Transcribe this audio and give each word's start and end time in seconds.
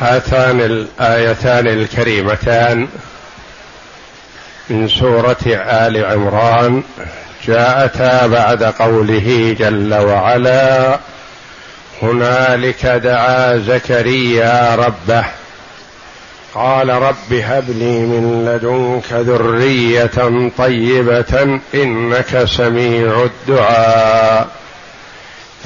هاتان 0.00 0.60
الآيتان 0.60 1.66
الكريمتان 1.66 2.88
من 4.70 4.88
سورة 4.88 5.36
آل 5.46 6.04
عمران 6.04 6.82
جاءتا 7.46 8.26
بعد 8.26 8.62
قوله 8.62 9.56
جل 9.58 9.94
وعلا 9.94 10.98
هنالك 12.02 12.86
دعا 12.86 13.56
زكريا 13.56 14.74
ربه 14.74 15.24
قال 16.54 16.88
رب 16.88 17.32
هب 17.32 17.64
لي 17.68 17.98
من 17.98 18.44
لدنك 18.46 19.12
ذرية 19.12 20.50
طيبة 20.58 21.60
إنك 21.74 22.44
سميع 22.44 23.24
الدعاء. 23.24 24.48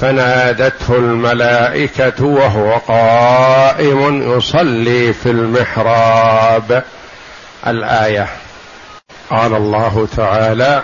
فنادته 0.00 0.94
الملائكة 0.94 2.24
وهو 2.24 2.76
قائم 2.76 4.32
يصلي 4.36 5.12
في 5.12 5.30
المحراب. 5.30 6.82
الآية 7.66 8.28
قال 9.30 9.54
الله 9.54 10.08
تعالى 10.16 10.82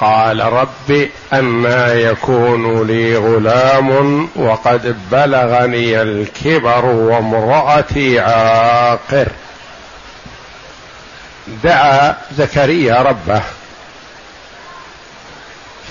قال 0.00 0.40
رب 0.40 1.08
أنا 1.32 1.94
يكون 1.94 2.86
لي 2.86 3.16
غلام 3.16 4.28
وقد 4.36 4.96
بلغني 5.10 6.02
الكبر 6.02 6.84
وامرأتي 6.84 8.20
عاقر. 8.20 9.28
دعا 11.64 12.16
زكريا 12.38 13.02
ربه. 13.02 13.42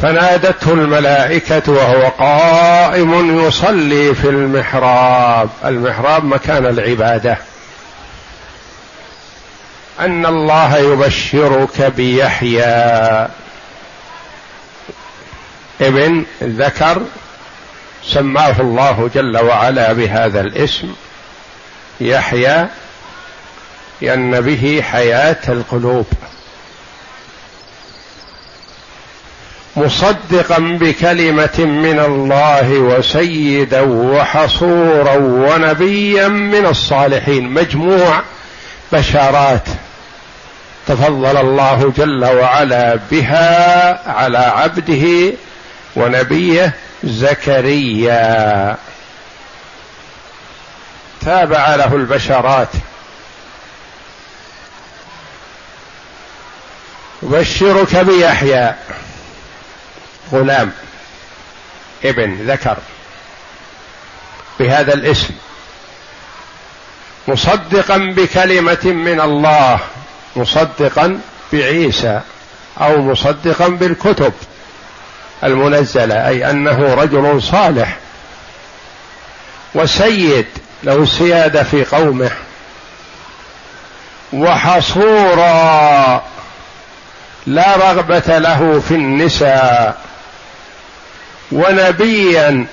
فنادته 0.02 0.74
الملائكة 0.74 1.72
وهو 1.72 2.08
قائم 2.08 3.40
يصلي 3.48 4.16
في 4.16 4.30
المحراب. 4.30 5.50
المحراب 5.66 6.26
مكان 6.26 6.66
العبادة. 6.66 7.38
أن 10.00 10.26
الله 10.26 10.78
يبشرك 10.78 11.82
بيحيى. 11.98 13.28
ابن 15.82 16.26
ذكر 16.44 17.02
سماه 18.04 18.62
الله 18.62 19.10
جل 19.16 19.38
وعلا 19.38 19.94
بهذا 19.94 20.42
الاسم. 20.42 20.94
يحيى 22.02 22.68
لأن 24.02 24.42
به 24.42 24.84
حياة 24.92 25.38
القلوب. 25.50 26.08
مصدقا 29.76 30.60
بكلمة 30.60 31.60
من 31.60 32.00
الله 32.00 32.72
وسيدا 32.80 33.82
وحصورا 33.82 35.16
ونبيا 35.16 36.28
من 36.28 36.66
الصالحين. 36.66 37.50
مجموع 37.50 38.22
بشارات 38.92 39.68
تفضل 40.88 41.38
الله 41.38 41.94
جل 41.98 42.26
وعلا 42.26 43.00
بها 43.12 44.10
على 44.10 44.38
عبده 44.38 45.34
ونبيه 45.96 46.74
زكريا. 47.04 48.76
تابع 51.22 51.76
له 51.76 51.96
البشارات. 51.96 52.70
يبشرك 57.24 57.96
بيحيى. 57.96 58.74
غلام 60.34 60.72
ابن 62.04 62.52
ذكر 62.52 62.78
بهذا 64.60 64.94
الاسم 64.94 65.34
مصدقا 67.28 67.98
بكلمة 67.98 68.86
من 68.86 69.22
الله 69.22 69.80
مصدقا 70.36 71.20
بعيسى 71.54 72.22
أو 72.82 73.02
مصدقا 73.02 73.68
بالكتب 73.68 74.34
المنزلة 75.44 76.28
أي 76.28 76.50
أنه 76.50 76.94
رجل 76.94 77.42
صالح 77.44 77.98
وسيد 79.76 80.46
له 80.84 81.06
سيادة 81.06 81.64
في 81.64 81.86
قومه 81.86 82.32
وحصورا 84.34 86.24
لا 87.48 87.76
رغبة 87.76 88.38
له 88.38 88.80
في 88.88 88.96
النساء. 88.96 90.11
ونبيا 91.52 92.66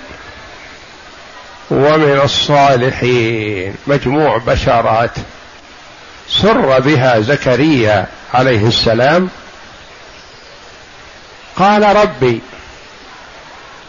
ومن 1.70 2.20
الصالحين. 2.24 3.74
مجموع 3.86 4.38
بشارات 4.38 5.10
سر 6.28 6.80
بها 6.80 7.20
زكريا 7.20 8.06
عليه 8.34 8.66
السلام. 8.66 9.30
قال 11.56 11.96
ربي 11.96 12.40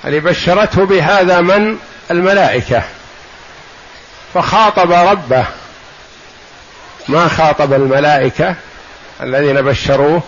يعني 0.04 0.20
بشرته 0.20 0.86
بهذا 0.86 1.42
من؟ 1.42 1.78
الملائكة. 2.12 2.84
فخاطب 4.34 4.92
ربه. 4.92 5.46
ما 7.08 7.28
خاطب 7.28 7.74
الملائكة 7.74 8.56
الذين 9.22 9.62
بشروه؟ 9.62 10.24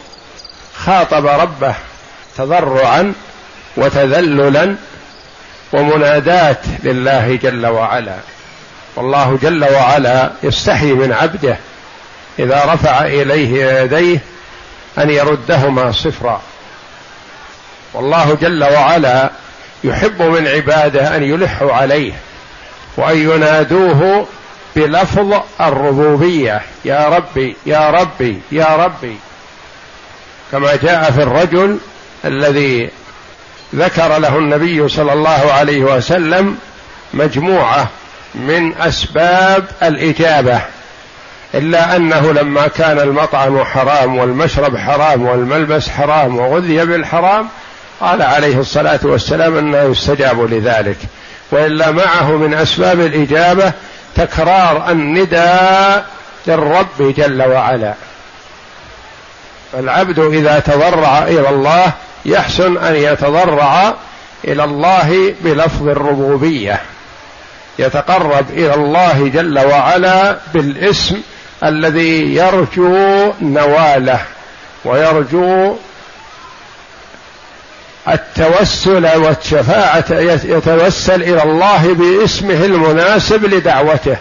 خاطب 0.85 1.25
ربه 1.25 1.75
تضرعا 2.37 3.13
وتذللا 3.77 4.75
ومناداه 5.73 6.57
لله 6.83 7.35
جل 7.35 7.65
وعلا. 7.65 8.15
والله 8.95 9.39
جل 9.41 9.63
وعلا 9.63 10.31
يستحي 10.43 10.93
من 10.93 11.13
عبده 11.13 11.57
إذا 12.39 12.63
رفع 12.65 13.05
إليه 13.05 13.81
يديه 13.81 14.19
أن 14.97 15.09
يردهما 15.09 15.91
صفرا. 15.91 16.41
والله 17.93 18.37
جل 18.41 18.63
وعلا 18.63 19.29
يحب 19.83 20.21
من 20.21 20.47
عباده 20.47 21.15
أن 21.15 21.23
يلحوا 21.23 21.73
عليه 21.73 22.13
وأن 22.97 23.17
ينادوه 23.17 24.27
بلفظ 24.75 25.33
الربوبية. 25.61 26.61
يا 26.85 27.07
ربي 27.07 27.55
يا 27.65 27.89
ربي 27.89 28.41
يا 28.51 28.75
ربي. 28.75 29.17
كما 30.51 30.75
جاء 30.75 31.11
في 31.11 31.23
الرجل 31.23 31.77
الذي 32.25 32.89
ذكر 33.75 34.17
له 34.17 34.37
النبي 34.37 34.89
صلى 34.89 35.13
الله 35.13 35.53
عليه 35.53 35.83
وسلم 35.83 36.57
مجموعة 37.13 37.87
من 38.35 38.73
أسباب 38.77 39.65
الإجابة 39.83 40.61
إلا 41.53 41.95
أنه 41.95 42.31
لما 42.31 42.67
كان 42.67 42.99
المطعم 42.99 43.63
حرام 43.63 44.17
والمشرب 44.17 44.77
حرام 44.77 45.25
والملبس 45.25 45.89
حرام 45.89 46.37
وغذي 46.37 46.85
بالحرام 46.85 47.47
قال 48.01 48.21
عليه 48.21 48.59
الصلاة 48.59 48.99
والسلام 49.03 49.57
أنه 49.57 49.81
يستجاب 49.81 50.53
لذلك. 50.53 50.97
وإلا 51.51 51.91
معه 51.91 52.31
من 52.31 52.53
أسباب 52.53 52.99
الإجابة 52.99 53.71
تكرار 54.15 54.91
النداء 54.91 56.05
للرب 56.47 57.13
جل 57.17 57.41
وعلا. 57.41 57.93
فالعبد 59.73 60.19
إذا 60.19 60.59
تضرع 60.59 61.23
إلى 61.23 61.49
الله 61.49 61.91
يحسن 62.25 62.77
أن 62.77 62.95
يتضرع 62.95 63.93
إلى 64.45 64.63
الله 64.63 65.35
بلفظ 65.41 65.87
الربوبية. 65.87 66.81
يتقرب 67.79 68.45
إلى 68.49 68.73
الله 68.73 69.31
جل 69.33 69.59
وعلا 69.59 70.37
بالاسم 70.53 71.21
الذي 71.63 72.35
يرجو 72.35 73.33
نواله 73.41 74.19
ويرجو 74.85 75.75
التوسل 78.07 79.17
والشفاعة 79.17 80.05
يتوسل 80.43 81.23
إلى 81.23 81.43
الله 81.43 81.93
باسمه 81.93 82.65
المناسب 82.65 83.45
لدعوته. 83.45 84.17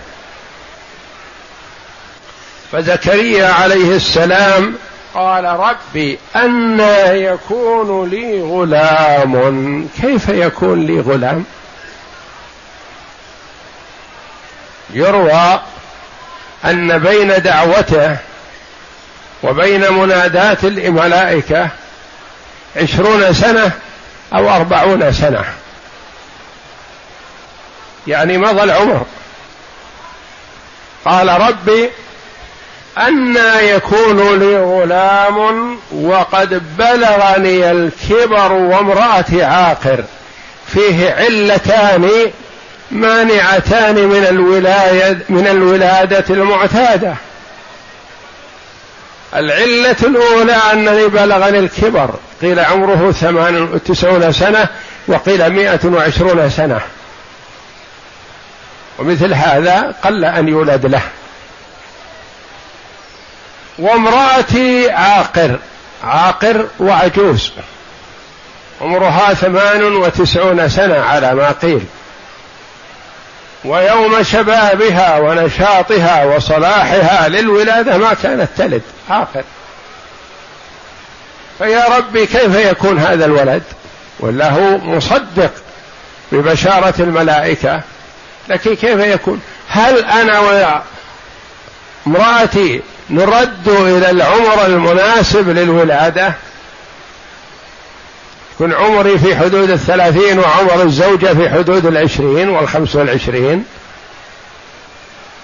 فزكريا 2.73 3.49
عليه 3.49 3.97
السلام 3.97 4.75
قال 5.15 5.45
ربي 5.45 6.19
أنى 6.37 7.25
يكون 7.25 8.11
لي 8.11 8.43
غلام. 8.43 9.89
كيف 10.03 10.29
يكون 10.29 10.87
لي 10.87 11.01
غلام؟ 11.01 11.45
يروى 14.91 15.61
أن 16.65 16.99
بين 16.99 17.43
دعوته 17.43 18.17
وبين 19.43 19.93
منادات 19.93 20.65
الملائكة 20.65 21.69
عشرون 22.77 23.33
سنة 23.33 23.73
أو 24.35 24.51
أربعون 24.51 25.13
سنة. 25.13 25.45
يعني 28.07 28.39
مضى 28.39 28.63
العمر. 28.63 29.07
قال 31.05 31.29
ربي 31.29 31.91
أنى 32.99 33.71
يكون 33.71 34.39
لي 34.39 34.57
غلام 34.59 35.79
وقد 35.93 36.63
بلغني 36.79 37.71
الكبر 37.71 38.53
وامرأتي 38.53 39.45
عاقر. 39.45 40.05
فيه 40.67 41.11
علتان 41.11 42.11
مانعتان 42.91 43.95
من 43.95 44.27
الولاية 44.31 45.19
من 45.29 45.47
الولادة 45.47 46.25
المعتادة. 46.31 47.15
العلة 49.35 49.97
الأولى 50.03 50.57
أنني 50.73 51.07
بلغني 51.07 51.59
الكبر. 51.59 52.11
قيل 52.43 52.61
عمره 52.61 53.13
ثمان 53.13 53.63
وتسعون 53.63 54.33
سنة 54.33 54.69
وقيل 55.09 55.47
مائة 55.47 55.81
وعشرون 55.85 56.51
سنة. 56.51 56.81
ومثل 58.99 59.35
هذا 59.35 59.95
قل 60.05 60.25
أن 60.25 60.49
يولد 60.49 60.87
له. 60.87 61.03
وامرأتي 63.81 64.91
عاقر 64.91 65.59
عاقر 66.05 66.67
وعجوز. 66.81 67.53
عمرها 68.81 69.35
ثمان 69.35 69.83
وتسعون 69.83 70.69
سنة 70.69 71.01
على 71.01 71.35
ما 71.35 71.51
قيل. 71.51 71.81
ويوم 73.65 74.23
شبابها 74.23 75.19
ونشاطها 75.19 76.25
وصلاحها 76.25 77.29
للولادة 77.29 77.99
ما 77.99 78.15
كانت 78.15 78.49
تلد 78.57 78.83
عاقر. 79.11 79.45
فيا 81.59 81.97
ربي 81.97 82.27
كيف 82.27 82.55
يكون 82.55 82.99
هذا 82.99 83.25
الولد؟ 83.25 83.63
ولا 84.21 84.51
هو 84.51 84.79
مصدق 84.79 85.51
ببشارة 86.33 86.95
الملائكة؟ 86.99 87.81
لكن 88.49 88.75
كيف 88.75 89.01
يكون؟ 89.01 89.41
هل 89.69 90.05
أنا 90.05 90.39
وامرأتي 92.07 92.83
نرد 93.11 93.69
إلى 93.69 94.11
العمر 94.11 94.67
المناسب 94.67 95.49
للولادة. 95.49 96.35
يكون 98.55 98.75
عمري 98.75 99.19
في 99.19 99.37
حدود 99.37 99.71
الثلاثين 99.71 100.39
وعمر 100.39 100.83
الزوجة 100.83 101.35
في 101.35 101.51
حدود 101.51 101.87
العشرين 101.87 102.49
والخمس 102.49 102.97
والعشرين. 102.97 103.65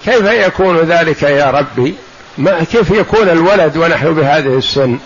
كيف 0.04 0.24
يكون 0.24 0.78
ذلك 0.78 1.22
يا 1.22 1.50
ربي؟ 1.50 1.94
ما 2.38 2.64
كيف 2.72 2.90
يكون 2.90 3.28
الولد 3.28 3.76
ونحن 3.76 4.14
بهذه 4.14 4.58
السن؟ 4.58 4.98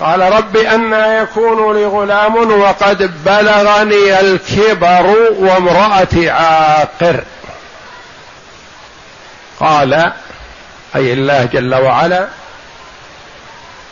قال 0.00 0.20
رب 0.20 0.56
أنا 0.56 1.22
يكون 1.22 1.76
لي 1.76 1.84
غلام 1.84 2.60
وقد 2.60 3.24
بلغني 3.24 4.20
الكبر 4.20 5.16
وامرأتي 5.38 6.30
عاقر. 6.30 7.24
قال 9.60 10.12
أي 10.96 11.12
الله 11.12 11.44
جل 11.44 11.74
وعلا 11.74 12.28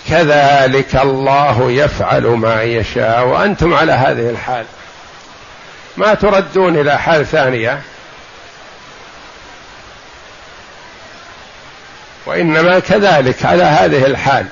كذلك 0.09 0.97
الله 0.97 1.73
يفعل 1.73 2.23
ما 2.23 2.63
يشاء. 2.63 3.27
وأنتم 3.27 3.75
على 3.75 3.93
هذه 3.93 4.31
الحال. 4.31 4.65
ما 5.97 6.15
تردون 6.15 6.81
إلى 6.81 6.99
حال 6.99 7.27
ثانية. 7.27 7.81
وإنما 12.27 12.79
كذلك 12.79 13.45
على 13.45 13.63
هذه 13.65 14.07
الحال. 14.07 14.47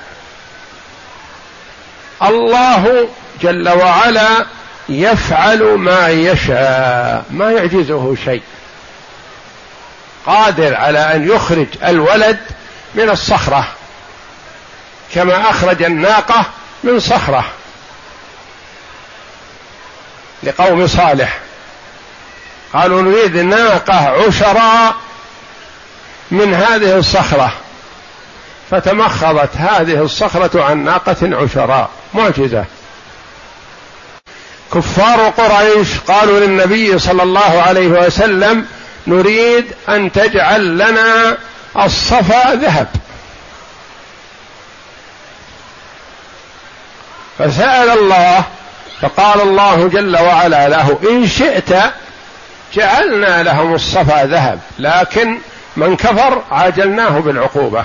الله 2.23 3.07
جل 3.41 3.69
وعلا 3.69 4.45
يفعل 4.89 5.63
ما 5.63 6.09
يشاء. 6.09 7.25
ما 7.29 7.51
يعجزه 7.51 8.15
شيء. 8.25 8.41
قادر 10.25 10.75
على 10.75 11.15
أن 11.15 11.27
يخرج 11.27 11.67
الولد 11.83 12.39
من 12.95 13.09
الصخرة 13.09 13.67
كما 15.13 15.49
أخرج 15.49 15.83
الناقة 15.83 16.45
من 16.83 16.99
صخرة 16.99 17.45
لقوم 20.43 20.87
صالح. 20.87 21.39
قالوا 22.73 23.01
نريد 23.01 23.37
ناقة 23.37 23.93
عشراء 23.93 24.95
من 26.31 26.53
هذه 26.53 26.97
الصخرة. 26.97 27.53
فتمخضت 28.71 29.49
هذه 29.55 30.01
الصخرة 30.01 30.63
عن 30.63 30.83
ناقة 30.83 31.17
عشراء. 31.43 31.89
معجزة. 32.13 32.65
كفار 34.73 35.29
قريش 35.29 35.99
قالوا 36.07 36.39
للنبي 36.39 36.99
صلى 36.99 37.23
الله 37.23 37.61
عليه 37.61 37.87
وسلم 37.87 38.65
نريد 39.07 39.65
أن 39.89 40.11
تجعل 40.11 40.77
لنا 40.77 41.37
الصفا 41.85 42.55
ذهب. 42.55 42.87
فسأل 47.39 47.89
الله 47.89 48.43
فقال 49.01 49.41
الله 49.41 49.87
جل 49.87 50.17
وعلا 50.17 50.69
له 50.69 50.99
إن 51.09 51.27
شئت 51.27 51.73
جعلنا 52.73 53.43
لهم 53.43 53.73
الصفا 53.73 54.25
ذهب 54.25 54.59
لكن 54.79 55.37
من 55.77 55.95
كفر 55.95 56.41
عاجلناه 56.51 57.19
بالعقوبة. 57.19 57.83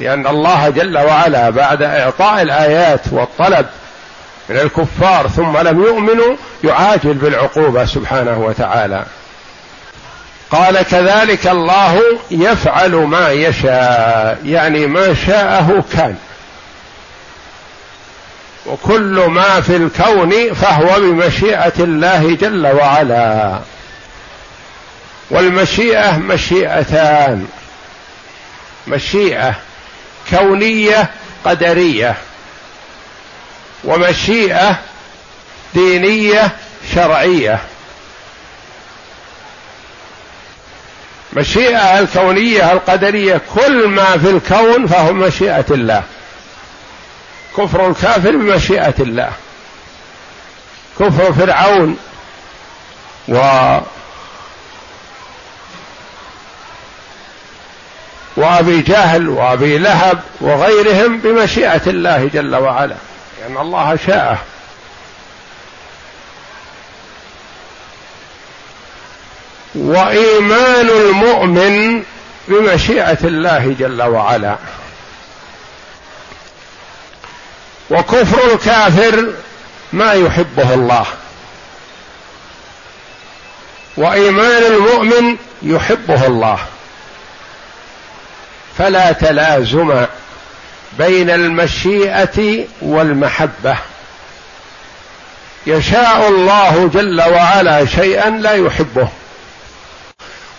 لأن 0.00 0.26
الله 0.26 0.68
جل 0.68 0.98
وعلا 0.98 1.50
بعد 1.50 1.82
إعطاء 1.82 2.42
الآيات 2.42 3.00
والطلب 3.10 3.66
من 4.48 4.56
الكفار 4.56 5.28
ثم 5.28 5.58
لم 5.58 5.82
يؤمنوا 5.82 6.36
يعاجل 6.64 7.14
بالعقوبة 7.14 7.84
سبحانه 7.84 8.38
وتعالى. 8.38 9.04
قال 10.52 10.82
كذلك 10.82 11.46
الله 11.46 12.02
يفعل 12.30 12.90
ما 12.90 13.30
يشاء 13.30 14.38
يعني 14.44 14.86
ما 14.86 15.14
شاءه 15.26 15.84
كان. 15.92 16.16
وكل 18.66 19.24
ما 19.28 19.60
في 19.60 19.76
الكون 19.76 20.54
فهو 20.54 21.00
بمشيئة 21.00 21.72
الله 21.78 22.36
جل 22.40 22.66
وعلا. 22.66 23.58
والمشيئة 25.30 26.18
مشيئتان. 26.18 27.46
مشيئة 28.86 29.54
كونية 30.30 31.10
قدرية 31.44 32.14
ومشيئة 33.84 34.78
دينية 35.74 36.50
شرعية. 36.94 37.60
مشيئة 41.36 41.98
الكونية 41.98 42.72
القدرية 42.72 43.40
كل 43.54 43.88
ما 43.88 44.18
في 44.18 44.30
الكون 44.30 44.86
فهو 44.86 45.12
مشيئة 45.12 45.64
الله. 45.70 46.02
كفر 47.56 47.88
الكافر 47.88 48.30
بمشيئة 48.30 48.94
الله. 49.00 49.30
كفر 51.00 51.32
فرعون 51.32 51.96
و 53.28 53.38
وأبي 58.36 58.80
جهل 58.80 59.28
وأبي 59.28 59.78
لهب 59.78 60.20
وغيرهم 60.40 61.18
بمشيئة 61.18 61.82
الله 61.86 62.30
جل 62.34 62.56
وعلا. 62.56 62.86
لأن 63.40 63.50
يعني 63.50 63.60
الله 63.60 63.96
شاءه. 64.06 64.38
وإيمان 69.74 70.88
المؤمن 70.88 72.02
بمشيئة 72.48 73.18
الله 73.24 73.76
جل 73.78 74.02
وعلا. 74.02 74.56
وكفر 77.90 78.52
الكافر 78.52 79.32
ما 79.92 80.12
يحبه 80.12 80.74
الله. 80.74 81.06
وإيمان 83.96 84.62
المؤمن 84.62 85.36
يحبه 85.62 86.26
الله. 86.26 86.58
فلا 88.78 89.12
تلازم 89.12 90.06
بين 90.98 91.30
المشيئة 91.30 92.64
والمحبة. 92.82 93.76
يشاء 95.66 96.28
الله 96.28 96.90
جل 96.94 97.20
وعلا 97.20 97.86
شيئا 97.86 98.30
لا 98.30 98.52
يحبه. 98.52 99.08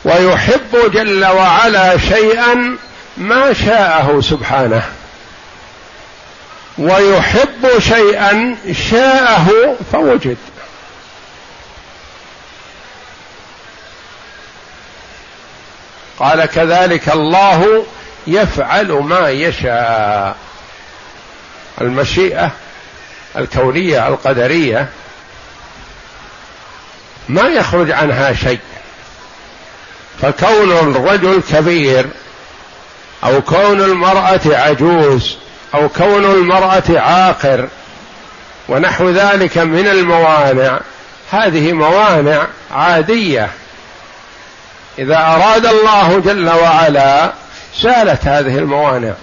ويحب 0.05 0.91
جل 0.91 1.25
وعلا 1.25 1.97
شيئا 1.97 2.77
ما 3.17 3.53
شاءه 3.53 4.21
سبحانه. 4.21 4.83
ويحب 6.77 7.79
شيئا 7.79 8.55
شاءه 8.89 9.75
فوجد. 9.91 10.37
قال 16.19 16.45
كذلك 16.45 17.09
الله 17.09 17.85
يفعل 18.27 18.91
ما 18.91 19.29
يشاء. 19.29 20.35
المشيئة 21.81 22.51
الكونية 23.37 24.07
القدرية 24.07 24.89
ما 27.29 27.41
يخرج 27.41 27.91
عنها 27.91 28.33
شيء. 28.33 28.59
فكون 30.23 30.71
الرجل 30.71 31.41
كبير 31.51 32.05
أو 33.23 33.41
كون 33.41 33.81
المرأة 33.81 34.41
عجوز 34.45 35.35
أو 35.75 35.89
كون 35.89 36.25
المرأة 36.25 36.83
عاقر 36.89 37.67
ونحو 38.69 39.09
ذلك 39.09 39.57
من 39.57 39.87
الموانع 39.87 40.79
هذه 41.31 41.73
موانع 41.73 42.47
عادية. 42.71 43.49
إذا 44.99 45.17
أراد 45.17 45.65
الله 45.65 46.19
جل 46.19 46.49
وعلا 46.49 47.33
زالت 47.81 48.27
هذه 48.27 48.57
الموانع. 48.57 49.13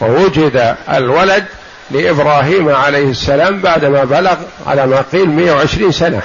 ووجد 0.00 0.76
الولد 0.92 1.44
لإبراهيم 1.90 2.68
عليه 2.68 3.10
السلام 3.10 3.60
بعدما 3.60 4.04
بلغ 4.04 4.36
على 4.66 4.86
ما 4.86 5.04
قيل 5.12 5.28
120 5.28 5.92
سنة. 5.92 6.22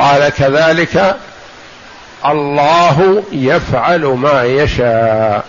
قال 0.00 0.28
كذلك 0.28 1.16
الله 2.26 3.24
يفعل 3.32 4.04
ما 4.04 4.44
يشاء. 4.44 5.44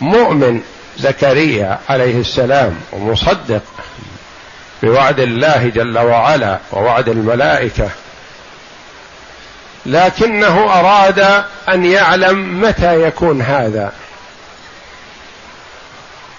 مؤمن 0.00 0.60
زكريا 0.98 1.78
عليه 1.88 2.20
السلام 2.20 2.80
ومصدق 2.92 3.62
بوعد 4.82 5.20
الله 5.20 5.68
جل 5.68 5.98
وعلا 5.98 6.58
ووعد 6.72 7.08
الملائكة 7.08 7.88
لكنه 9.86 10.80
أراد 10.80 11.44
أن 11.68 11.84
يعلم 11.84 12.60
متى 12.60 13.02
يكون 13.02 13.42
هذا. 13.42 13.92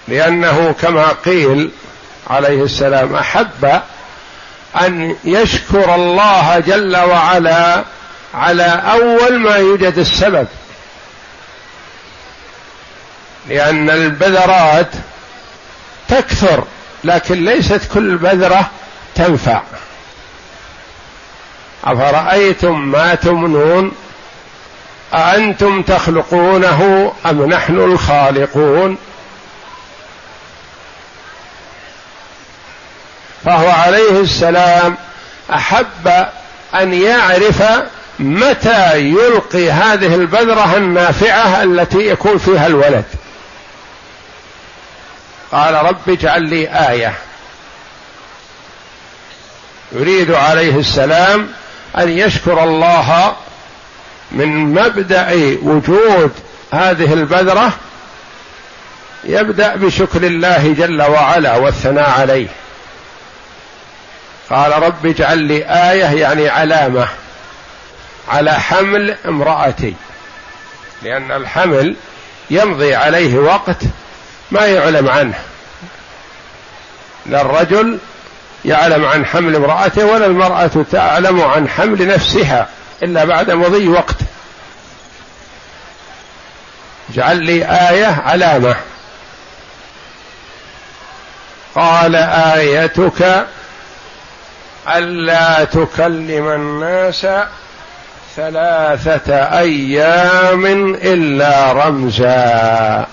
لأنه 0.08 0.74
كما 0.82 1.08
قيل 1.08 1.70
عليه 2.30 2.62
السلام 2.62 3.14
أحب 3.14 3.80
أن 4.80 5.16
يشكر 5.24 5.94
الله 5.94 6.58
جل 6.58 6.96
وعلا 6.96 7.84
على 8.34 8.82
أول 8.92 9.38
ما 9.38 9.56
يوجد 9.56 9.98
السبب. 9.98 10.46
لأن 13.48 13.90
البذرات 13.90 14.90
تكثر 16.08 16.64
لكن 17.04 17.44
ليست 17.44 17.80
كل 17.94 18.16
بذرة 18.16 18.70
تنفع. 19.14 19.62
أفرأيتم 21.84 22.80
ما 22.80 23.14
تمنون؟ 23.14 23.92
أأنتم 25.14 25.82
تخلقونه 25.82 27.12
أم 27.26 27.44
نحن 27.44 27.76
الخالقون؟ 27.76 28.98
فهو 33.44 33.70
عليه 33.70 34.20
السلام 34.20 34.96
أحب 35.52 36.26
أن 36.74 36.94
يعرف 36.94 37.62
متى 38.18 38.98
يلقي 38.98 39.70
هذه 39.70 40.14
البذرة 40.14 40.76
النافعة 40.76 41.62
التي 41.62 41.98
يكون 41.98 42.38
فيها 42.38 42.66
الولد. 42.66 43.04
قال 45.52 45.74
رب 45.74 46.08
اجعل 46.08 46.42
لي 46.42 46.68
آية. 46.90 47.14
يريد 49.92 50.30
عليه 50.30 50.78
السلام 50.78 51.48
أن 51.98 52.08
يشكر 52.08 52.64
الله 52.64 53.36
من 54.32 54.74
مبدأ 54.74 55.58
وجود 55.62 56.30
هذه 56.72 57.12
البذرة 57.12 57.72
يبدأ 59.24 59.76
بشكر 59.76 60.22
الله 60.22 60.74
جل 60.78 61.02
وعلا 61.02 61.56
والثناء 61.56 62.10
عليه. 62.10 62.48
قال 64.50 64.82
رب 64.82 65.06
اجعل 65.06 65.38
لي 65.38 65.64
آية 65.64 66.20
يعني 66.20 66.48
علامة 66.48 67.08
على 68.28 68.52
حمل 68.52 69.16
امرأتي. 69.28 69.94
لأن 71.02 71.32
الحمل 71.32 71.96
يمضي 72.50 72.94
عليه 72.94 73.38
وقت 73.38 73.76
ما 74.50 74.66
يعلم 74.66 75.08
عنه. 75.08 75.38
لا 77.26 77.40
الرجل 77.40 77.98
يعلم 78.64 79.04
عن 79.04 79.26
حمل 79.26 79.56
امرأته 79.56 80.04
ولا 80.06 80.26
المرأة 80.26 80.84
تعلم 80.92 81.40
عن 81.40 81.68
حمل 81.68 82.06
نفسها 82.08 82.68
إلا 83.02 83.24
بعد 83.24 83.50
مضي 83.50 83.88
وقت. 83.88 84.16
اجعل 87.10 87.36
لي 87.36 87.64
آية 87.64 88.22
علامة. 88.26 88.76
قال 91.74 92.16
آيتك 92.16 93.46
ألا 94.88 95.64
تكلم 95.64 96.48
الناس 96.48 97.26
ثلاثة 98.36 99.58
أيام 99.58 100.66
إلا 100.94 101.72
رمزا. 101.72 103.06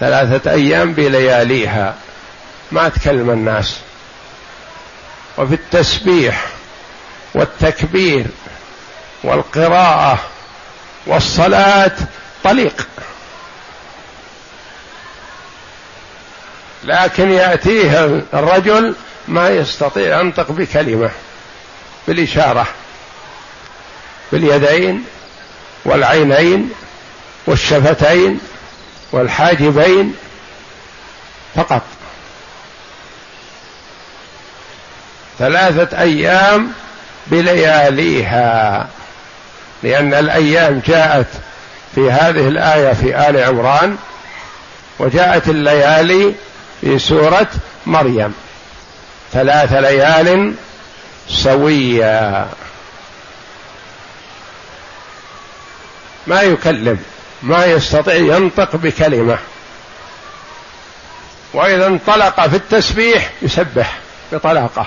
ثلاثة 0.00 0.50
أيام 0.50 0.92
بلياليها. 0.92 1.94
ما 2.72 2.88
تكلم 2.88 3.30
الناس. 3.30 3.80
وفي 5.38 5.54
التسبيح 5.54 6.46
والتكبير 7.34 8.26
والقراءة 9.24 10.18
والصلاة 11.06 11.92
طليق. 12.44 12.88
لكن 16.84 17.30
يأتيه 17.30 18.04
الرجل 18.34 18.94
ما 19.30 19.48
يستطيع 19.48 20.20
ينطق 20.20 20.52
بكلمة 20.52 21.10
بالإشارة 22.08 22.66
باليدين 24.32 25.04
والعينين 25.84 26.70
والشفتين 27.46 28.40
والحاجبين 29.12 30.14
فقط. 31.54 31.82
ثلاثة 35.38 36.00
أيام 36.00 36.72
بلياليها 37.26 38.88
لأن 39.82 40.14
الأيام 40.14 40.82
جاءت 40.86 41.28
في 41.94 42.10
هذه 42.10 42.48
الآية 42.48 42.92
في 42.92 43.28
آل 43.28 43.36
عمران 43.36 43.96
وجاءت 44.98 45.48
الليالي 45.48 46.34
في 46.80 46.98
سورة 46.98 47.50
مريم. 47.86 48.34
ثلاث 49.32 49.72
ليال 49.72 50.54
سويا 51.28 52.48
ما 56.26 56.42
يكلم 56.42 56.98
ما 57.42 57.64
يستطيع 57.64 58.14
ينطق 58.14 58.76
بكلمة. 58.76 59.38
وإذا 61.54 61.86
انطلق 61.86 62.46
في 62.48 62.56
التسبيح 62.56 63.30
يسبح 63.42 63.98
بطلاقة. 64.32 64.86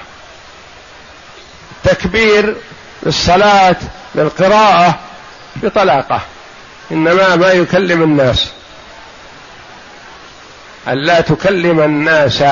تكبير 1.84 2.56
للصلاة 3.04 3.76
للقراءة 4.16 5.00
بطلاقة. 5.56 6.22
إنما 6.92 7.36
ما 7.36 7.52
يكلم 7.52 8.04
الناس. 8.04 8.52
ألا 10.88 11.22
تكلم 11.22 11.80
الناس 11.80 12.44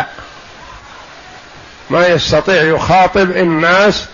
ما 1.91 2.07
يستطيع 2.07 2.61
يخاطب 2.61 3.31
الناس 3.31 4.05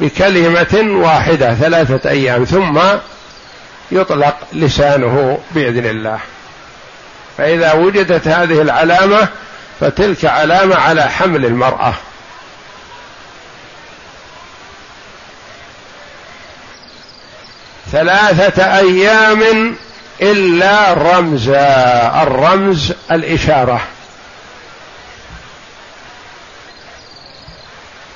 بكلمة 0.00 1.00
واحدة 1.02 1.54
ثلاثة 1.54 2.10
أيام 2.10 2.44
ثم 2.44 2.80
يطلق 3.90 4.36
لسانه 4.52 5.38
بإذن 5.50 5.86
الله. 5.86 6.18
فإذا 7.38 7.72
وجدت 7.72 8.28
هذه 8.28 8.62
العلامة 8.62 9.28
فتلك 9.80 10.24
علامة 10.24 10.76
على 10.76 11.02
حمل 11.02 11.46
المرأة. 11.46 11.94
ثلاثة 17.92 18.78
أيام 18.78 19.74
إلا 20.22 20.92
رمزا 20.92 22.22
الرمز 22.22 22.92
الإشارة. 23.10 23.80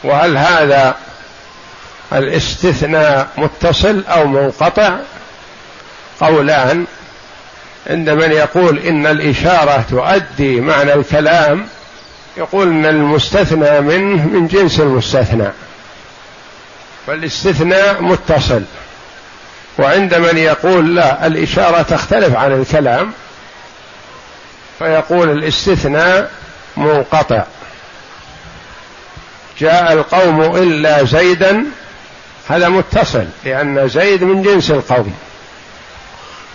وهل 0.05 0.37
هذا 0.37 0.97
الاستثناء 2.13 3.29
متصل 3.37 4.05
أو 4.09 4.27
منقطع؟ 4.27 4.97
قولان. 6.21 6.85
عند 7.87 8.11
من 8.11 8.33
يقول 8.33 8.79
إن 8.79 9.07
الإشارة 9.07 9.85
تؤدي 9.91 10.61
معنى 10.61 10.95
الكلام 10.95 11.67
يقول 12.37 12.69
إن 12.69 12.87
المستثنى 12.87 13.81
منه 13.81 14.27
من 14.27 14.47
جنس 14.47 14.81
المستثنى. 14.81 15.49
فالاستثناء 17.07 18.03
متصل. 18.03 18.63
وعند 19.79 20.15
من 20.15 20.39
يقول 20.39 20.97
لا 20.97 21.27
الإشارة 21.27 21.83
تختلف 21.83 22.37
عن 22.37 22.53
الكلام 22.53 23.13
فيقول 24.79 25.31
الاستثناء 25.31 26.31
منقطع. 26.77 27.45
جاء 29.59 29.93
القوم 29.93 30.57
إلا 30.57 31.05
زيدا 31.05 31.65
هذا 32.49 32.69
متصل 32.69 33.27
لأن 33.45 33.89
زيد 33.89 34.25
من 34.25 34.43
جنس 34.43 34.71
القوم. 34.71 35.15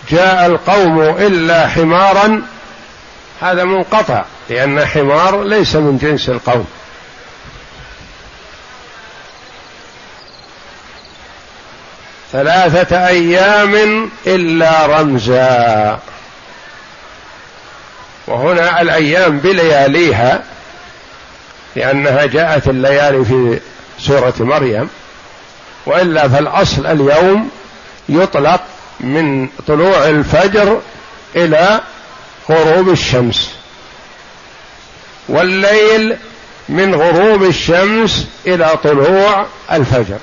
جاء 0.09 0.45
القوم 0.45 1.01
إلا 1.01 1.67
حمارا 1.67 2.41
هذا 3.41 3.63
منقطع 3.63 4.23
لأن 4.49 4.85
حمار 4.85 5.43
ليس 5.43 5.75
من 5.75 5.97
جنس 5.97 6.29
القوم. 6.29 6.67
ثلاثة 12.31 13.07
أيام 13.07 14.09
إلا 14.27 14.85
رمزا. 14.85 15.99
وهنا 18.27 18.81
الأيام 18.81 19.39
بلياليها 19.39 20.43
لأنها 21.75 22.25
جاءت 22.25 22.67
الليالي 22.67 23.25
في 23.25 23.59
سورة 23.99 24.33
مريم 24.39 24.89
وإلا 25.85 26.27
فالأصل 26.27 26.87
اليوم 26.87 27.49
يطلق 28.09 28.61
من 28.99 29.47
طلوع 29.67 30.09
الفجر 30.09 30.81
إلى 31.35 31.81
غروب 32.49 32.89
الشمس. 32.89 33.53
والليل 35.29 36.17
من 36.69 36.95
غروب 36.95 37.43
الشمس 37.43 38.27
إلى 38.47 38.77
طلوع 38.83 39.45
الفجر. 39.71 40.19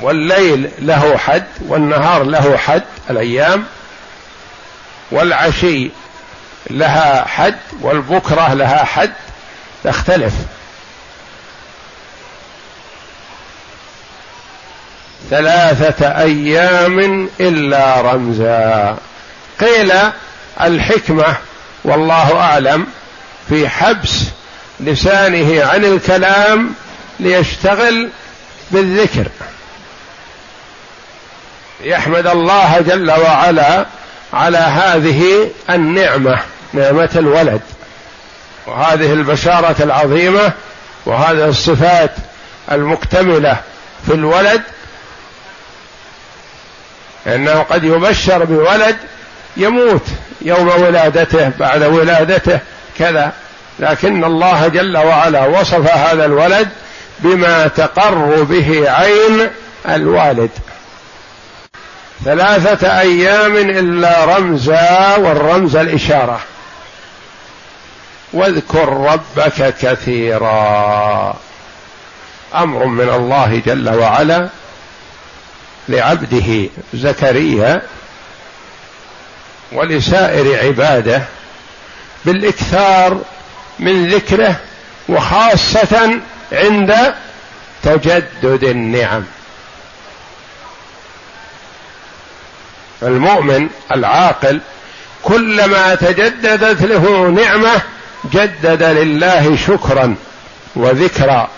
والليل 0.00 0.70
له 0.78 1.16
حد 1.16 1.46
والنهار 1.60 2.22
له 2.22 2.56
حد 2.56 2.82
الأيام. 3.10 3.64
والعشي 5.10 5.90
لها 6.70 7.24
حد 7.28 7.58
والبكرة 7.80 8.54
لها 8.54 8.84
حد 8.84 9.12
تختلف. 9.84 10.32
ثلاثة 15.30 16.18
أيام 16.18 17.28
إلا 17.40 18.00
رمزا. 18.00 18.96
قيل 19.60 19.92
الحكمة 20.60 21.36
والله 21.84 22.40
أعلم 22.40 22.86
في 23.48 23.68
حبس 23.68 24.24
لسانه 24.80 25.64
عن 25.64 25.84
الكلام 25.84 26.74
ليشتغل 27.20 28.08
بالذكر. 28.70 29.26
يحمد 31.80 32.26
الله 32.26 32.80
جل 32.80 33.10
وعلا 33.10 33.86
على 34.32 34.58
هذه 34.58 35.50
النعمة. 35.70 36.38
نعمة 36.72 37.10
الولد. 37.16 37.60
وهذه 38.66 39.12
البشارة 39.12 39.76
العظيمة 39.80 40.52
وهذه 41.06 41.48
الصفات 41.48 42.10
المكتملة 42.72 43.56
في 44.06 44.14
الولد 44.14 44.62
إنه 47.26 47.62
قد 47.62 47.84
يبشر 47.84 48.44
بولد 48.44 48.96
يموت 49.56 50.02
يوم 50.40 50.68
ولادته 50.68 51.50
بعد 51.58 51.82
ولادته 51.82 52.58
كذا. 52.98 53.32
لكن 53.78 54.24
الله 54.24 54.68
جل 54.68 54.96
وعلا 54.96 55.46
وصف 55.46 55.96
هذا 55.96 56.24
الولد 56.24 56.68
بما 57.18 57.68
تقر 57.68 58.42
به 58.42 58.90
عين 58.90 59.50
الوالد. 59.88 60.50
ثلاثة 62.24 63.00
أيام 63.00 63.56
إلا 63.56 64.24
رمزا 64.24 65.16
والرمز 65.16 65.76
الإشارة. 65.76 66.40
واذكر 68.32 68.88
ربك 68.88 69.74
كثيرا. 69.80 71.36
أمر 72.54 72.86
من 72.86 73.08
الله 73.08 73.62
جل 73.66 73.94
وعلا 73.94 74.48
لعبده 75.88 76.68
زكريا 76.94 77.82
ولسائر 79.72 80.66
عباده 80.66 81.22
بالإكثار 82.24 83.20
من 83.78 84.08
ذكره 84.08 84.56
وخاصة 85.08 86.20
عند 86.52 87.14
تجدد 87.82 88.64
النعم. 88.64 89.24
المؤمن 93.02 93.68
العاقل 93.92 94.60
كلما 95.22 95.94
تجددت 95.94 96.82
له 96.82 97.28
نعمة 97.28 97.82
جدد 98.32 98.82
لله 98.82 99.56
شكرا 99.66 100.14
وذكرا. 100.76 101.48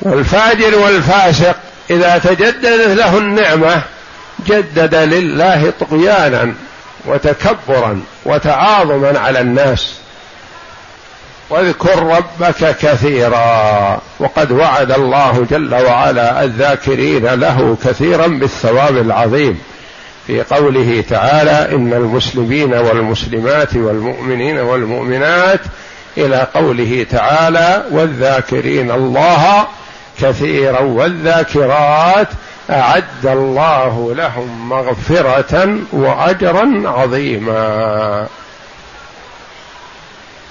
والفاجر 0.00 0.78
والفاسق 0.78 1.56
إذا 1.90 2.18
تجددت 2.18 2.98
له 2.98 3.18
النعمة 3.18 3.82
جدد 4.46 4.94
لله 4.94 5.72
طغيانا 5.80 6.54
وتكبرا 7.06 8.02
وتعاظما 8.24 9.18
على 9.18 9.40
الناس. 9.40 9.94
واذكر 11.50 12.02
ربك 12.02 12.76
كثيرا 12.76 14.00
وقد 14.18 14.52
وعد 14.52 14.92
الله 14.92 15.46
جل 15.50 15.74
وعلا 15.74 16.44
الذاكرين 16.44 17.26
له 17.26 17.76
كثيرا 17.84 18.26
بالثواب 18.26 18.96
العظيم. 18.96 19.58
في 20.28 20.42
قوله 20.42 21.04
تعالى 21.08 21.74
إن 21.74 21.92
المسلمين 21.92 22.74
والمسلمات 22.74 23.76
والمؤمنين 23.76 24.58
والمؤمنات 24.58 25.60
إلى 26.16 26.46
قوله 26.54 27.06
تعالى 27.10 27.84
والذاكرين 27.90 28.90
الله 28.90 29.66
كثيرا 30.20 30.80
والذاكرات 30.80 32.28
أعد 32.70 33.26
الله 33.26 34.14
لهم 34.14 34.68
مغفرة 34.68 35.78
وأجرا 35.92 36.82
عظيما. 36.84 38.26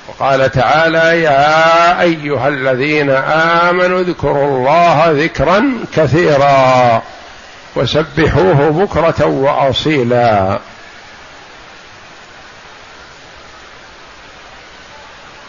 وقال 0.08 0.52
تعالى 0.52 1.22
يا 1.24 2.02
أيها 2.02 2.48
الذين 2.48 3.10
آمنوا 3.70 4.02
اذكروا 4.02 4.58
الله 4.58 5.12
ذكرا 5.12 5.74
كثيرا. 5.96 7.02
وسبحوه 7.78 8.70
بكرة 8.70 9.26
وأصيلا. 9.26 10.60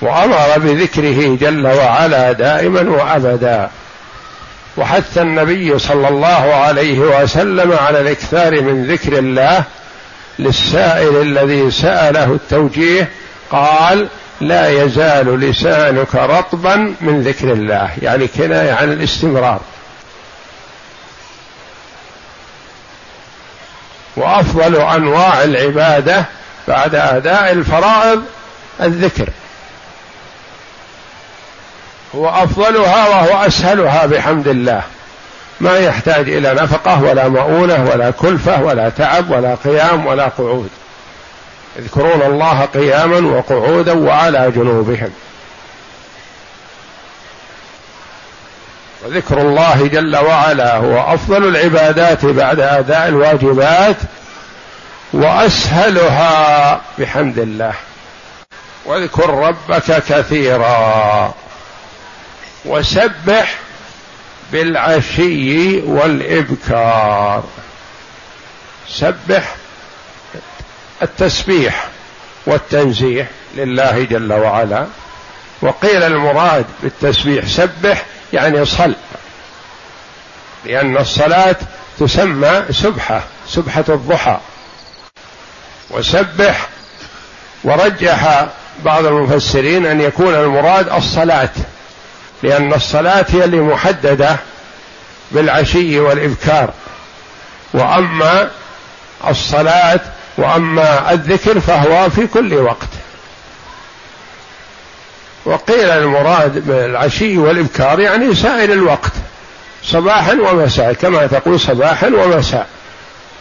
وأمر 0.03 0.59
بذكره 0.59 1.37
جل 1.41 1.67
وعلا 1.67 2.33
دائما 2.33 2.91
وأبدا. 2.91 3.71
وحث 4.77 5.19
النبي 5.19 5.79
صلى 5.79 6.09
الله 6.09 6.55
عليه 6.55 6.99
وسلم 6.99 7.73
على 7.73 8.01
الإكثار 8.01 8.61
من 8.61 8.87
ذكر 8.87 9.19
الله 9.19 9.65
للسائل 10.39 11.23
الذي 11.23 11.71
سأله 11.71 12.25
التوجيه 12.25 13.09
قال 13.51 14.09
لا 14.41 14.85
يزال 14.85 15.41
لسانك 15.41 16.15
رطبا 16.15 16.95
من 17.01 17.23
ذكر 17.23 17.53
الله. 17.53 17.91
يعني 18.03 18.27
كناية 18.27 18.73
عن 18.73 18.93
الاستمرار. 18.93 19.61
وأفضل 24.19 24.77
أنواع 24.77 25.45
العبادة 25.45 26.25
بعد 26.69 26.95
أداء 26.95 27.53
الفرائض 27.53 28.23
الذكر. 28.81 29.29
هو 32.15 32.29
أفضلها 32.29 33.09
وهو 33.09 33.47
أسهلها 33.47 34.07
بحمد 34.07 34.49
الله. 34.49 34.83
ما 35.61 35.79
يحتاج 35.79 36.29
إلى 36.29 36.55
نفقة 36.55 37.03
ولا 37.03 37.29
مؤونة 37.29 37.91
ولا 37.93 38.11
كلفة 38.11 38.63
ولا 38.63 38.89
تعب 38.89 39.31
ولا 39.31 39.55
قيام 39.65 40.07
ولا 40.07 40.29
قعود. 40.29 40.71
يذكرون 41.77 42.23
الله 42.23 42.65
قياما 42.65 43.37
وقعودا 43.37 43.93
وعلى 43.93 44.53
جنوبهم. 44.57 45.11
وذكر 49.09 49.41
الله 49.41 49.87
جل 49.87 50.17
وعلا 50.17 50.77
هو 50.77 51.15
أفضل 51.15 51.49
العبادات 51.49 52.25
بعد 52.25 52.61
اداء 52.61 53.09
الواجبات 53.09 53.97
وأسهلها 55.13 56.81
بحمد 56.99 57.39
الله. 57.39 57.73
واذكر 58.85 59.31
ربك 59.31 60.03
كثيرا 60.09 61.35
وسبح 62.65 63.55
بالعشي 64.53 65.81
والإبكار. 65.81 67.45
سبح 68.89 69.55
التسبيح 71.03 71.89
والتنزيه 72.47 73.31
لله 73.57 74.05
جل 74.05 74.33
وعلا. 74.33 74.87
وقيل 75.63 76.03
المراد 76.03 76.67
بالتسبيح 76.83 77.47
سبح 77.47 78.05
يعني 78.33 78.65
صل 78.65 78.95
لأن 80.65 80.97
الصلاة 80.97 81.57
تسمى 82.01 82.63
سبحة 82.71 83.23
سبحة 83.49 83.85
الضحى. 83.89 84.39
وسبح 85.91 86.69
ورجح 87.65 88.47
بعض 88.85 89.07
المفسرين 89.07 89.87
أن 89.87 90.01
يكون 90.01 90.35
المراد 90.35 90.89
الصلاة 90.93 91.51
لأن 92.43 92.75
الصلاة 92.75 93.27
هي 93.29 93.45
اللي 93.45 93.61
محددة 93.61 94.37
بالعشي 95.33 96.01
والإبكار. 96.01 96.71
وأما 97.75 98.51
الصلاة 99.29 100.01
وأما 100.39 101.13
الذكر 101.13 101.61
فهو 101.61 102.11
في 102.11 102.27
كل 102.27 102.55
وقت. 102.55 102.89
وقيل 105.49 105.91
المراد 105.91 106.67
بالعشي 106.67 107.39
والإبكار 107.39 108.01
يعني 108.01 108.35
سائر 108.35 108.73
الوقت 108.73 109.13
صباحا 109.85 110.33
ومساء 110.33 110.93
كما 110.93 111.27
تقول 111.27 111.61
صباحا 111.61 112.07
ومساء 112.07 112.67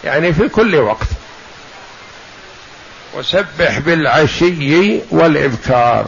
يعني 0.03 0.33
في 0.33 0.49
كل 0.49 0.75
وقت. 0.75 1.07
وسبح 3.17 3.79
بالعشي 3.79 4.99
والإبكار. 5.11 6.05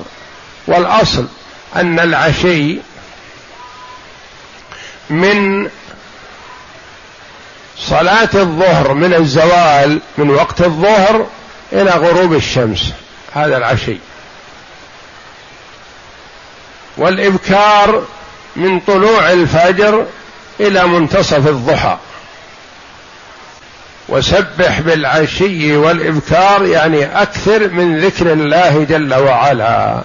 والأصل 0.68 1.28
أن 1.76 2.00
العشي 2.00 2.78
من 5.10 5.70
صلاة 7.78 8.30
الظهر 8.34 8.94
من 8.94 9.14
الزوال 9.14 10.00
من 10.18 10.30
وقت 10.30 10.62
الظهر 10.62 11.28
إلى 11.74 11.92
غروب 11.92 12.34
الشمس 12.34 12.92
هذا 13.34 13.58
العشي. 13.58 13.98
والإبكار 17.00 18.04
من 18.56 18.80
طلوع 18.80 19.32
الفجر 19.32 20.06
إلى 20.60 20.88
منتصف 20.88 21.48
الضحى. 21.48 21.98
وسبح 24.10 24.80
بالعشي 24.80 25.78
والإبكار 25.78 26.66
يعني 26.66 27.22
أكثر 27.22 27.68
من 27.68 28.00
ذكر 28.00 28.34
الله 28.34 28.84
جل 28.90 29.14
وعلا. 29.14 30.02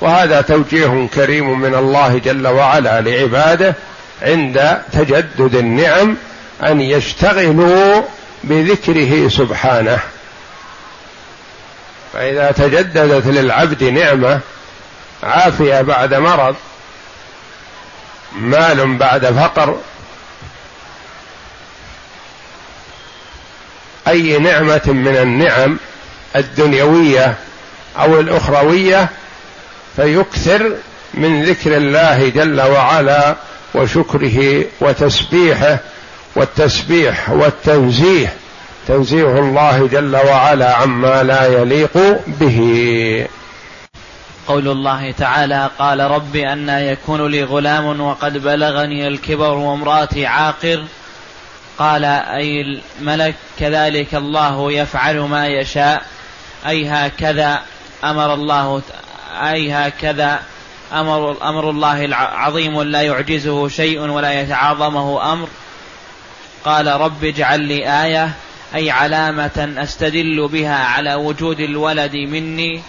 وهذا 0.00 0.40
توجيه 0.40 1.08
كريم 1.14 1.60
من 1.60 1.74
الله 1.74 2.18
جل 2.18 2.46
وعلا 2.46 3.00
لعباده 3.00 3.74
عند 4.22 4.78
تجدد 4.92 5.54
النعم 5.54 6.16
أن 6.62 6.80
يشتغلوا 6.80 8.02
بذكره 8.44 9.28
سبحانه. 9.28 9.98
فإذا 12.12 12.50
تجددت 12.50 13.26
للعبد 13.26 13.84
نعمة 13.84 14.40
عافية 15.22 15.80
بعد 15.80 16.14
مرض 16.14 16.54
مال 18.32 18.96
بعد 18.96 19.26
فقر. 19.26 19.76
أي 24.08 24.38
نعمة 24.38 24.82
من 24.86 25.16
النعم 25.16 25.78
الدنيوية 26.36 27.34
أو 27.98 28.20
الأخروية 28.20 29.08
فيكثر 29.96 30.72
من 31.14 31.44
ذكر 31.44 31.76
الله 31.76 32.28
جل 32.28 32.60
وعلا 32.60 33.36
وشكره 33.74 34.64
وتسبيحه 34.80 35.78
والتسبيح 36.36 37.30
والتنزيه. 37.30 38.32
تنزيه 38.88 39.38
الله 39.38 39.88
جل 39.92 40.16
وعلا 40.16 40.76
عما 40.76 41.22
لا 41.22 41.46
يليق 41.46 42.20
به. 42.26 43.26
قول 44.48 44.68
الله 44.68 45.10
تعالى 45.10 45.70
قال 45.78 46.00
رب 46.00 46.36
أنا 46.36 46.80
يكون 46.80 47.26
لي 47.26 47.44
غلام 47.44 48.00
وقد 48.00 48.38
بلغني 48.38 49.08
الكبر 49.08 49.52
وامرأتي 49.52 50.26
عاقر. 50.26 50.84
قال 51.78 52.04
أي 52.04 52.80
الملك 53.00 53.34
كذلك 53.58 54.14
الله 54.14 54.72
يفعل 54.72 55.18
ما 55.18 55.46
يشاء. 55.46 56.02
أي 56.66 56.88
هكذا 56.88 57.62
أمر 58.04 58.34
الله 58.34 58.82
أي 59.42 59.72
هكذا 59.72 60.40
أمر 60.92 61.36
أمر 61.48 61.70
الله 61.70 62.08
عظيم 62.16 62.82
لا 62.82 63.02
يعجزه 63.02 63.68
شيء 63.68 64.00
ولا 64.00 64.40
يتعاظمه 64.40 65.32
أمر. 65.32 65.48
قال 66.64 66.86
رب 66.86 67.24
اجعل 67.24 67.60
لي 67.60 68.04
آية 68.04 68.30
أي 68.74 68.90
علامة 68.90 69.74
أستدل 69.78 70.48
بها 70.48 70.84
على 70.84 71.14
وجود 71.14 71.60
الولد 71.60 72.14
مني. 72.14 72.82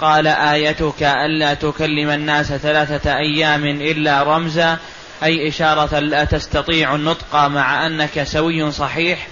قال 0.00 0.26
آيتك 0.26 1.02
ألا 1.02 1.54
تكلم 1.54 2.10
الناس 2.10 2.46
ثلاثة 2.46 3.16
أيام 3.16 3.64
إلا 3.64 4.22
رمزا 4.22 4.76
أي 5.22 5.48
إشارة 5.48 5.98
لا 5.98 6.24
تستطيع 6.24 6.94
النطق 6.94 7.34
مع 7.34 7.86
أنك 7.86 8.22
سوي 8.22 8.72
صحيح. 8.72 9.26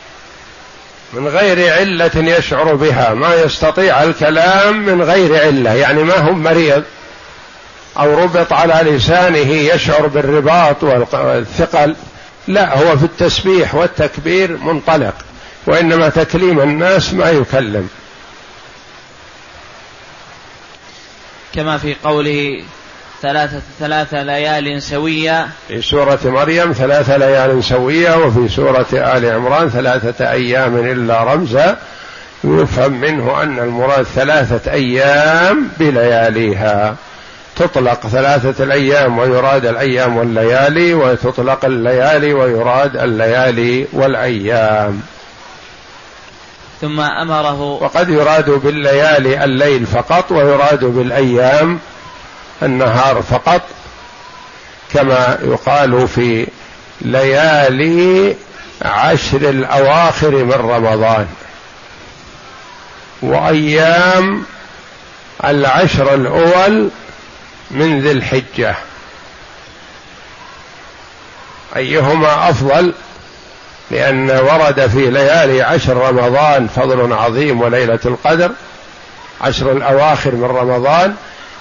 من 1.13 1.29
غير 1.29 1.73
علة 1.73 2.11
يشعر 2.39 2.75
بها 2.75 3.15
ما 3.15 3.35
يستطيع 3.35 4.03
الكلام 4.03 4.87
من 4.87 5.03
غير 5.03 5.41
علة 5.47 5.75
يعني 5.75 6.03
ما 6.03 6.17
هو 6.17 6.33
مريض 6.33 6.83
أو 7.99 8.23
ربط 8.23 8.53
على 8.53 8.91
لسانه 8.91 9.53
يشعر 9.53 10.07
بالرباط 10.07 10.83
والثقل 10.83 11.97
لا 12.49 12.79
هو 12.79 12.97
في 12.97 13.05
التسبيح 13.05 13.75
والتكبير 13.75 14.57
منطلق 14.57 15.15
وإنما 15.67 16.09
تكليم 16.09 16.61
الناس 16.61 17.15
ما 17.15 17.31
يكلم. 17.31 17.89
كما 21.57 21.79
في 21.79 21.97
قوله 22.05 22.63
ثلاثة 23.23 23.61
ثلاثة 23.79 24.23
ليال 24.23 24.83
سوية. 24.83 25.49
في 25.69 25.83
سورة 25.83 26.19
مريم 26.25 26.73
ثلاثة 26.73 27.17
ليال 27.17 27.65
سوية 27.65 28.17
وفي 28.17 28.49
سورة 28.49 28.87
آل 28.93 29.27
عمران 29.27 29.71
ثلاثة 29.71 30.31
أيام 30.33 30.77
إلا 30.77 31.25
رمزا 31.25 31.77
يفهم 32.45 32.93
منه 33.01 33.43
أن 33.43 33.59
المراد 33.59 34.05
ثلاثة 34.05 34.73
أيام 34.73 35.69
بلياليها. 35.79 36.97
تطلق 37.57 38.07
ثلاثة 38.07 38.65
الأيام 38.65 39.19
ويراد 39.19 39.67
الأيام 39.67 40.17
والليالي 40.17 40.95
وتطلق 40.95 41.65
الليالي 41.65 42.33
ويراد 42.33 42.97
الليالي 42.97 43.87
والأيام. 43.93 45.03
ثم 46.81 47.01
أمره 47.01 47.61
وقد 47.61 48.09
يراد 48.09 48.51
بالليالي 48.51 49.45
الليل 49.45 49.87
فقط 49.87 50.33
ويراد 50.33 50.85
بالأيام 50.85 51.79
النهار 52.63 53.23
فقط 53.23 53.63
كما 54.95 55.39
يقال 55.43 56.09
في 56.09 56.47
ليالي 57.01 58.37
عشر 58.83 59.37
الأواخر 59.37 60.31
من 60.31 60.53
رمضان 60.53 61.27
وأيام 63.23 64.45
العشر 65.45 66.15
الأول 66.15 66.91
من 67.71 68.01
ذي 68.01 68.13
الحجة. 68.13 68.75
أيهما 71.77 72.51
أفضل؟ 72.51 72.95
لأن 73.91 74.31
ورد 74.31 74.87
في 74.87 75.11
ليالي 75.11 75.63
عشر 75.63 75.97
رمضان 75.97 76.69
فضل 76.69 77.13
عظيم 77.13 77.61
وليلة 77.61 77.99
القدر 78.05 78.51
عشر 79.41 79.73
الأواخر 79.73 80.35
من 80.35 80.45
رمضان 80.45 81.15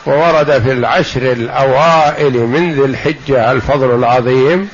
وورد 0.05 0.61
في 0.61 0.71
العشر 0.71 1.21
الأوائل 1.21 2.33
من 2.33 2.73
ذي 2.73 2.85
الحجة 2.85 3.51
الفضل 3.51 3.95
العظيم 3.95 4.69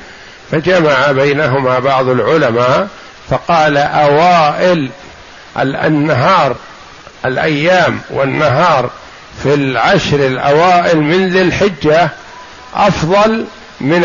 فجمع 0.50 1.12
بينهما 1.12 1.78
بعض 1.78 2.08
العلماء 2.08 2.88
فقال 3.30 3.76
أوائل 3.76 4.90
النهار 5.56 6.56
الأيام 7.24 8.00
والنهار 8.10 8.90
في 9.42 9.54
العشر 9.54 10.26
الأوائل 10.26 11.00
من 11.00 11.28
ذي 11.28 11.42
الحجة 11.42 12.10
أفضل 12.74 13.44
من 13.80 14.04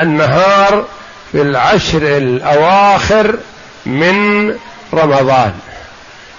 النهار 0.00 0.84
في 1.32 1.42
العشر 1.42 2.16
الأواخر 2.16 3.38
من 3.86 4.48
رمضان. 4.94 5.52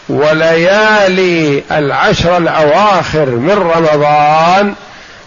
وليالي 0.10 1.63
العشر 1.71 2.38
الأواخر 2.38 3.26
من 3.26 3.52
رمضان 3.52 4.73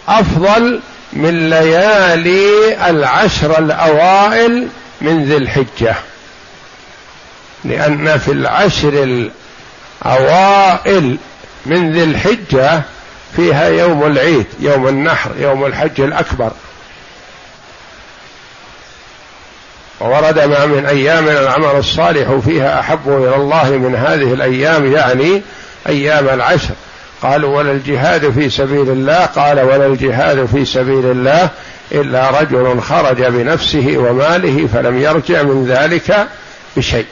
أفضل 0.07 0.79
من 1.13 1.49
ليالي 1.49 2.77
العشر 2.89 3.59
الأوائل 3.59 4.67
من 5.01 5.23
ذي 5.25 5.37
الحجة. 5.37 5.95
لأن 7.65 8.17
في 8.17 8.31
العشر 8.31 9.29
الأوائل 10.05 11.17
من 11.65 11.91
ذي 11.91 12.03
الحجة 12.03 12.81
فيها 13.35 13.67
يوم 13.67 14.05
العيد 14.05 14.45
يوم 14.59 14.87
النحر 14.87 15.31
يوم 15.39 15.65
الحج 15.65 16.01
الأكبر. 16.01 16.51
وورد 20.01 20.39
ما 20.39 20.65
من 20.65 20.85
أيام 20.85 21.27
العمل 21.27 21.79
الصالح 21.79 22.39
فيها 22.45 22.79
أحب 22.79 22.99
إلى 23.07 23.35
الله 23.35 23.69
من 23.69 23.95
هذه 23.95 24.33
الأيام 24.33 24.93
يعني 24.93 25.41
أيام 25.89 26.29
العشر. 26.29 26.73
قالوا 27.21 27.57
ولا 27.57 27.71
الجهاد 27.71 28.31
في 28.31 28.49
سبيل 28.49 28.89
الله. 28.89 29.25
قال 29.25 29.59
ولا 29.59 29.85
الجهاد 29.85 30.45
في 30.45 30.65
سبيل 30.65 31.05
الله 31.05 31.49
إلا 31.91 32.29
رجل 32.41 32.81
خرج 32.81 33.23
بنفسه 33.23 33.93
وماله 33.97 34.67
فلم 34.73 35.01
يرجع 35.01 35.43
من 35.43 35.65
ذلك 35.65 36.27
بشيء. 36.77 37.05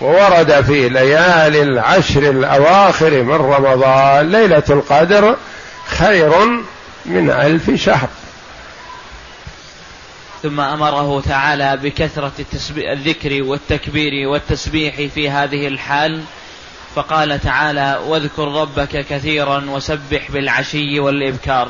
وورد 0.00 0.64
في 0.66 0.88
ليالي 0.88 1.62
العشر 1.62 2.22
الأواخر 2.22 3.10
من 3.10 3.34
رمضان 3.34 4.30
ليلة 4.30 4.62
القدر 4.70 5.36
خير 5.86 6.30
من 7.06 7.30
ألف 7.30 7.70
شهر. 7.70 8.08
ثم 10.42 10.60
أمره 10.60 11.20
تعالى 11.20 11.76
بكثرة 11.76 12.32
الذكر 12.76 13.42
والتكبير 13.42 14.28
والتسبيح 14.28 14.94
في 15.14 15.30
هذه 15.30 15.68
الحال. 15.68 16.22
فقال 16.94 17.40
تعالى 17.40 18.00
واذكر 18.06 18.48
ربك 18.48 19.06
كثيرا 19.10 19.64
وسبح 19.70 20.30
بالعشي 20.30 21.00
والإبكار. 21.00 21.68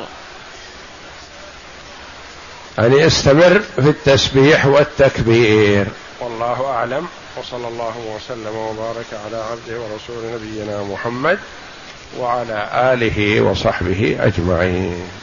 يعني 2.79 3.07
استمر 3.07 3.61
في 3.61 3.89
التسبيح 3.89 4.67
والتكبير. 4.67 5.87
والله 6.21 6.67
أعلم. 6.67 7.07
وصلى 7.37 7.69
الله 7.69 7.95
وسلم 8.17 8.57
وبارك 8.57 9.07
على 9.27 9.37
عبده 9.37 9.81
ورسول 9.81 10.33
نبينا 10.35 10.83
محمد 10.83 11.39
وعلى 12.19 12.69
آله 12.75 13.41
وصحبه 13.41 14.17
أجمعين. 14.21 15.19